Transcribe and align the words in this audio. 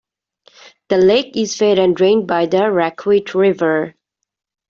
The 0.89 0.97
lake 0.97 1.37
is 1.37 1.55
fed 1.55 1.77
and 1.77 1.95
drained 1.95 2.25
by 2.27 2.47
the 2.47 2.71
Raquette 2.71 3.35
River. 3.35 3.93